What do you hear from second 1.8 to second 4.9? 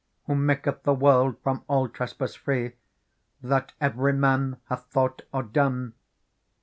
trespass free That every man hath